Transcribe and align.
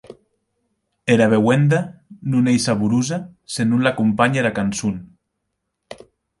Era 1.15 1.27
beuenda 1.33 1.79
non 2.31 2.43
ei 2.53 2.59
saborosa 2.65 3.17
se 3.53 3.63
non 3.69 3.79
l’acompanhe 3.85 4.37
era 4.43 4.55
cançon. 4.59 4.95